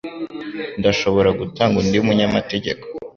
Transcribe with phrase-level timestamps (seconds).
[0.79, 2.83] ndashobora gutanga undi munyamategeko